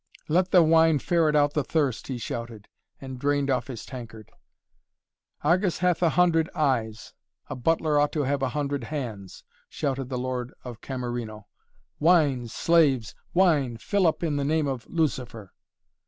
"Let 0.27 0.49
the 0.49 0.63
wine 0.63 0.97
ferret 0.97 1.35
out 1.35 1.53
the 1.53 1.63
thirst!" 1.63 2.07
he 2.07 2.17
shouted, 2.17 2.67
and 2.99 3.19
drained 3.19 3.51
off 3.51 3.67
his 3.67 3.85
tankard. 3.85 4.31
"Argus 5.43 5.77
hath 5.77 6.01
a 6.01 6.09
hundred 6.17 6.49
eyes! 6.55 7.13
A 7.51 7.55
butler 7.55 7.99
ought 7.99 8.11
to 8.13 8.23
have 8.23 8.41
a 8.41 8.49
hundred 8.49 8.85
hands!" 8.85 9.43
shouted 9.69 10.09
the 10.09 10.17
Lord 10.17 10.55
of 10.63 10.81
Camerino. 10.81 11.45
"Wine, 11.99 12.47
slaves! 12.47 13.13
Wine, 13.35 13.77
fill 13.77 14.07
up 14.07 14.23
in 14.23 14.37
the 14.37 14.43
name 14.43 14.65
of 14.65 14.87
Lucifer!" 14.89 15.53